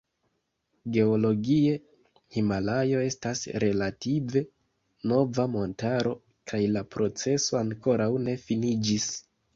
[0.93, 1.73] Geologie
[2.37, 4.43] Himalajo estas relative
[5.11, 6.15] nova montaro
[6.53, 9.11] kaj la proceso ankoraŭ ne finiĝis.